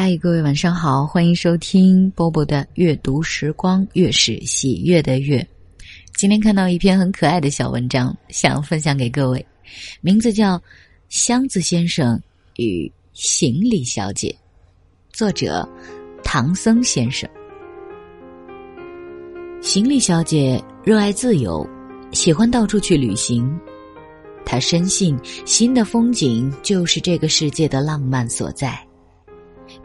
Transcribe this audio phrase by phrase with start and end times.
[0.00, 5.44] 嗨，各位晚上好，欢迎收听波波的阅读时光，月是喜悦的月。
[6.14, 9.44] 今天看到一篇很可爱的小文章，想分享给各位，
[10.00, 10.56] 名字叫
[11.08, 12.16] 《箱子先生
[12.58, 14.28] 与行李小姐》，
[15.12, 15.68] 作者
[16.22, 17.28] 唐僧先生。
[19.60, 21.68] 行李小姐热爱自由，
[22.12, 23.52] 喜欢到处去旅行。
[24.46, 28.87] 她深信新的风景就是这个世界的浪漫所在。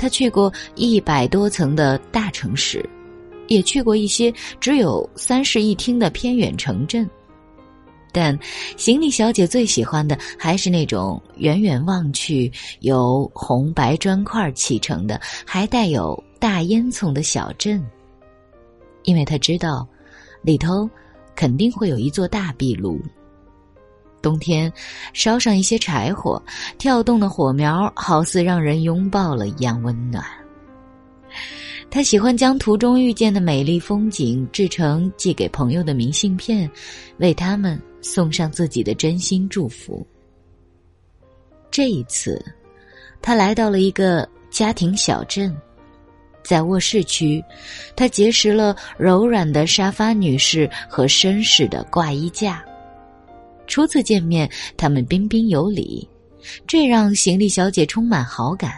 [0.00, 2.82] 他去过一百多层的大城市，
[3.48, 7.06] 也去过一些只有三室一厅的偏远城镇，
[8.10, 8.36] 但
[8.78, 17.84] 行李小姐最喜欢的还是那种远远望去由红白砖块砌成的，还带有大烟囱的小镇，
[19.02, 19.86] 因为她知道，
[20.40, 20.88] 里头
[21.36, 22.98] 肯定会有一座大壁炉。
[24.22, 24.72] 冬天，
[25.12, 26.42] 烧上一些柴火，
[26.78, 30.24] 跳动的火苗好似让人拥抱了一样温暖。
[31.90, 36.70] 他喜欢将途中遇见的美丽风景制成寄给朋友的明信片，
[37.16, 40.06] 为他们送上自己的真心祝福。
[41.68, 42.40] 这一次，
[43.20, 45.56] 他来到了一个家庭小镇，
[46.44, 47.42] 在卧室区，
[47.96, 52.64] 他结识了柔软的沙发女士和绅士的挂衣架。
[53.70, 56.06] 初次见面，他们彬彬有礼，
[56.66, 58.72] 这让行李小姐充满好感。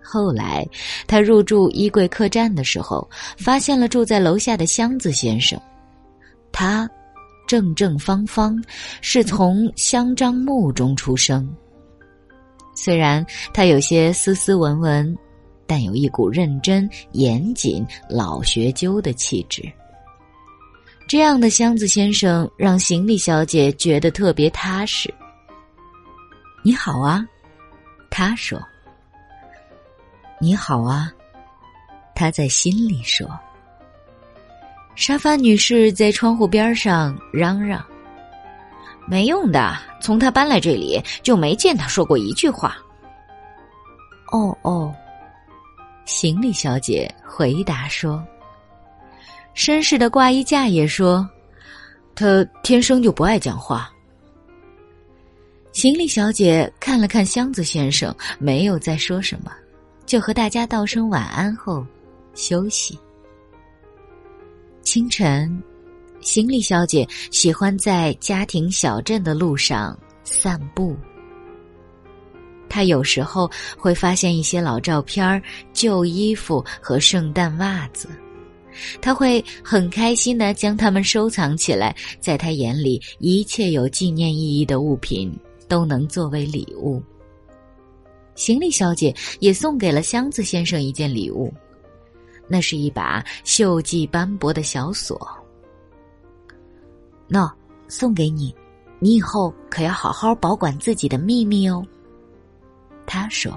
[0.00, 0.64] 后来，
[1.08, 5.60] 她入住衣柜客栈的时候，发现了住在楼下的箱子先生。
[6.52, 6.88] 他
[7.48, 8.62] 正正方方，
[9.00, 11.52] 是从香樟木中出生。
[12.76, 15.18] 虽然他有些斯斯文文，
[15.66, 19.62] 但有一股认真、严谨、老学究的气质。
[21.06, 25.12] 这样的箱子先生让行李小姐觉得特别踏实。
[26.62, 27.24] 你好啊，
[28.10, 28.60] 他说。
[30.40, 31.12] 你好啊，
[32.14, 33.28] 他在心里说。
[34.96, 37.84] 沙发女士在窗户边上嚷嚷
[39.06, 42.76] ：“没用的，从他搬来这里就没见他说过一句话。”
[44.32, 44.94] 哦哦，
[46.06, 48.24] 行李小姐回答说。
[49.54, 51.28] 绅士的挂衣架也说
[52.14, 53.90] ：“他天生就不爱讲话。”
[55.72, 59.52] 行李小姐看了看箱子先生，没有再说什么，
[60.06, 61.86] 就和大家道声晚安后
[62.34, 62.98] 休息。
[64.82, 65.62] 清晨，
[66.20, 70.96] 行李小姐喜欢在家庭小镇的路上散步。
[72.68, 75.42] 她有时候会发现一些老照片、
[75.72, 78.08] 旧衣服和圣诞袜子。
[79.00, 85.32] 他会很开心的将它们收藏起来，在他眼里，一切有纪念意义的物品
[85.68, 87.02] 都能作为礼物。
[88.34, 91.54] 行李小姐也送给了箱子先生一件礼物，
[92.48, 95.16] 那是一把锈迹斑驳的小锁。
[97.28, 97.48] 喏，
[97.86, 98.54] 送给你，
[98.98, 101.86] 你以后可要好好保管自己的秘密哦。
[103.06, 103.56] 他说：“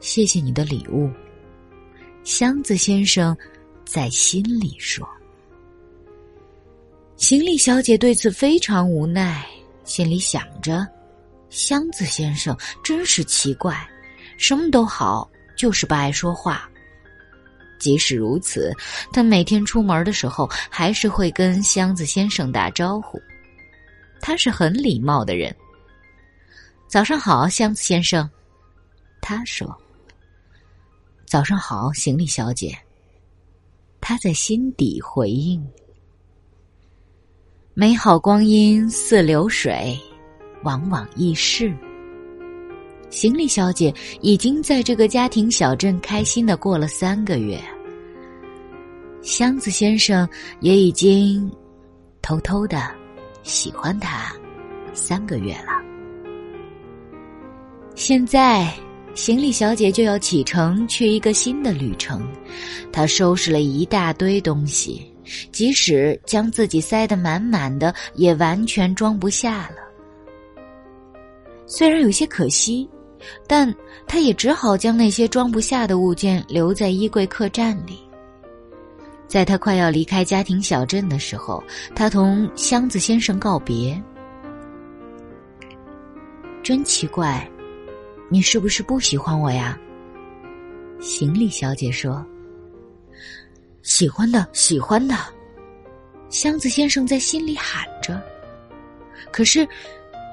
[0.00, 1.08] 谢谢你的礼物。”
[2.24, 3.36] 箱子先生
[3.84, 5.08] 在心里说
[7.18, 9.44] ：“行李小姐对此非常无奈，
[9.84, 10.86] 心里想着，
[11.50, 13.76] 箱子先生真是奇怪，
[14.38, 16.70] 什么都好，就是不爱说话。
[17.80, 18.72] 即使如此，
[19.12, 23.20] 他每天出门的时候还是会跟箱子先生打招呼。
[24.20, 25.52] 他是很礼貌的人。
[26.86, 28.30] 早上好，箱子先生。”
[29.20, 29.76] 他说。
[31.32, 32.76] 早上好，行李小姐。
[34.02, 35.66] 他在心底回应
[37.72, 39.98] ：“美好光阴似流水，
[40.62, 41.74] 往往易逝。”
[43.08, 47.58] 行李小姐已经在这个家庭小镇开心的过了三个月，
[49.22, 50.28] 箱子先生
[50.60, 51.50] 也已经
[52.20, 52.94] 偷偷的
[53.42, 54.36] 喜欢她
[54.92, 55.82] 三个月了。
[57.94, 58.70] 现在。
[59.14, 62.26] 行李小姐就要启程去一个新的旅程，
[62.90, 65.06] 她收拾了一大堆东西，
[65.52, 69.76] 即使将自己塞得满满的，也完全装不下了。
[71.66, 72.88] 虽然有些可惜，
[73.46, 73.72] 但
[74.06, 77.98] 她也只好将那些装不下的物件留在衣柜客栈里。
[79.28, 81.62] 在她快要离开家庭小镇的时候，
[81.94, 84.02] 她同箱子先生告别。
[86.62, 87.46] 真奇怪。
[88.32, 89.78] 你是不是不喜欢我呀？
[91.02, 92.24] 行李小姐说
[93.84, 95.14] ：“喜欢的，喜欢的。”
[96.30, 98.18] 箱子先生在心里喊着。
[99.30, 99.68] 可是，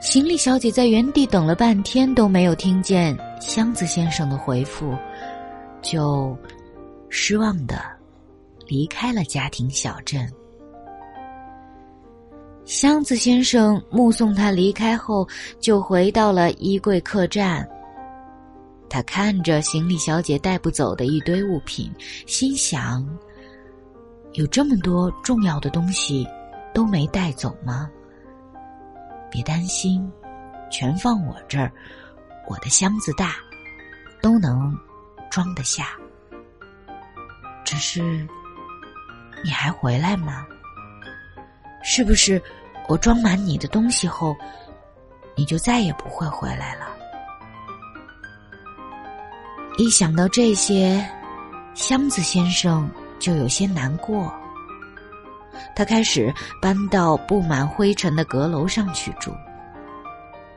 [0.00, 4.92] 行李小姐在原地等了半天都没有听见箱子先生的回复，
[5.80, 6.36] 就
[7.08, 7.80] 失望的
[8.66, 10.28] 离开了家庭小镇。
[12.64, 15.24] 箱子先生目送他离开后，
[15.60, 17.64] 就回到了衣柜客栈。
[18.94, 21.92] 他看着行李小姐带不走的一堆物品，
[22.28, 23.04] 心想：
[24.34, 26.24] 有这么多重要的东西
[26.72, 27.90] 都没带走吗？
[29.28, 30.08] 别担心，
[30.70, 31.72] 全放我这儿，
[32.46, 33.34] 我的箱子大，
[34.22, 34.72] 都能
[35.28, 35.88] 装得下。
[37.64, 38.24] 只是，
[39.42, 40.46] 你还回来吗？
[41.82, 42.40] 是不是
[42.86, 44.36] 我装满你的东西后，
[45.34, 46.93] 你就再也不会回来了？
[49.76, 51.04] 一想到这些，
[51.74, 52.88] 箱子先生
[53.18, 54.32] 就有些难过。
[55.74, 56.32] 他开始
[56.62, 59.32] 搬到布满灰尘的阁楼上去住。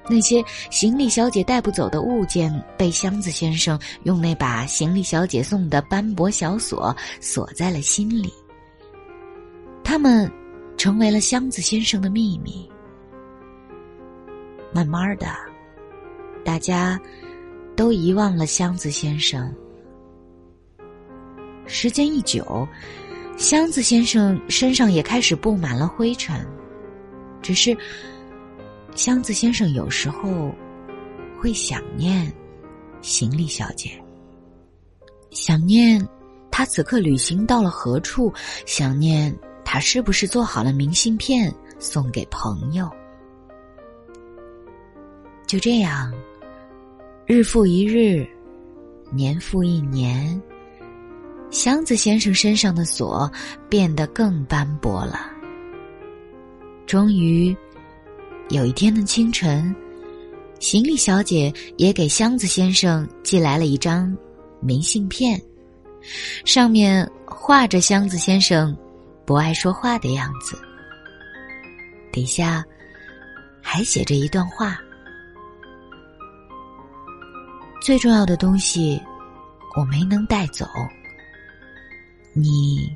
[0.09, 8.31] 那些行李小姐带不走的物件，被箱子先生用那把行李小姐送的斑驳小锁锁在了心里。
[9.83, 10.31] 他们
[10.77, 12.69] 成为了箱子先生的秘密。
[14.71, 15.27] 慢慢的，
[16.45, 16.99] 大家
[17.77, 19.55] 都遗忘了箱子先生。
[21.65, 22.67] 时间一久。
[23.37, 26.43] 箱子先生身上也开始布满了灰尘，
[27.39, 27.77] 只是
[28.95, 30.51] 箱子先生有时候
[31.39, 32.33] 会想念
[32.99, 33.91] 行李小姐，
[35.29, 36.03] 想念
[36.49, 38.33] 他此刻旅行到了何处，
[38.65, 39.31] 想念
[39.63, 42.89] 他是不是做好了明信片送给朋友。
[45.45, 46.11] 就这样，
[47.27, 48.25] 日复一日，
[49.11, 50.41] 年复一年。
[51.51, 53.29] 箱子先生身上的锁
[53.67, 55.29] 变得更斑驳了。
[56.85, 57.53] 终于，
[58.47, 59.75] 有一天的清晨，
[60.61, 64.15] 行李小姐也给箱子先生寄来了一张
[64.61, 65.37] 明信片，
[66.45, 68.73] 上面画着箱子先生
[69.25, 70.57] 不爱说话的样子，
[72.09, 72.63] 底下
[73.61, 74.79] 还写着一段话
[77.87, 79.01] ：“最重要的东西，
[79.77, 80.67] 我没能带走。”
[82.35, 82.93] 你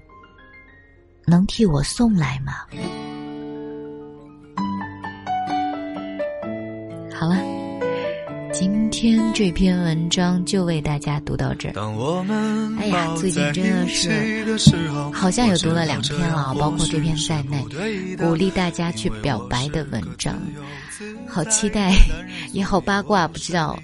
[1.26, 2.66] 能替我送来吗？
[7.18, 7.38] 好了，
[8.52, 12.78] 今天这篇文章就为大家读到这儿。
[12.78, 17.64] 哎呀，最近真的是好像有读了两篇了，包括这篇在内，
[18.18, 20.36] 鼓励大家去表白的文章，
[21.26, 21.94] 好期待，
[22.52, 23.80] 也好八卦，不知道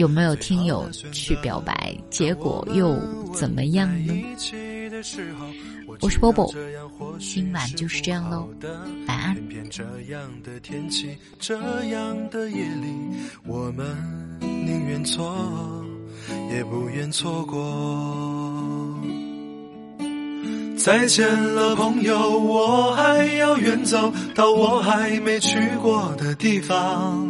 [0.00, 2.98] 有没有听友去表白，结果又
[3.34, 4.24] 怎么样呢？
[6.00, 6.50] 我是波波，
[7.18, 8.48] 今晚就是这样喽，
[9.06, 9.36] 晚安。
[9.68, 11.54] 这样的天气，这
[11.84, 12.88] 样的夜里，
[13.46, 13.86] 我们
[14.40, 15.36] 宁愿错，
[16.50, 18.98] 也不愿错过。
[20.78, 27.29] 再见了，朋友，我还要远走到我还没去过的地方。